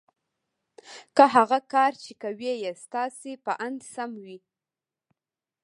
که 1.15 1.23
هغه 1.35 1.59
کار 1.73 1.91
چې 2.03 2.11
کوئ 2.21 2.51
یې 2.63 2.71
ستاسې 2.83 3.31
په 3.45 3.51
اند 3.65 3.79
سم 3.93 4.11
وي 4.23 4.37